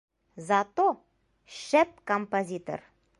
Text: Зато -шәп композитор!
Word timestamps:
Зато 0.47 0.85
-шәп 1.57 1.91
композитор! 2.13 2.79